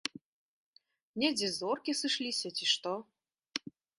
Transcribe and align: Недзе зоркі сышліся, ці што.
Недзе 1.23 1.49
зоркі 1.59 1.95
сышліся, 2.01 2.47
ці 2.61 2.65
што. 2.73 2.91